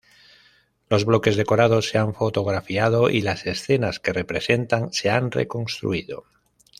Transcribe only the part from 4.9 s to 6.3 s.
se han reconstruido.